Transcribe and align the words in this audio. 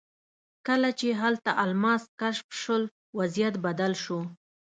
کله 0.67 0.89
چې 0.99 1.07
هلته 1.21 1.51
الماس 1.63 2.03
کشف 2.19 2.47
شول 2.61 2.83
وضعیت 3.17 3.55
بدل 3.65 3.91
شو. 4.03 4.19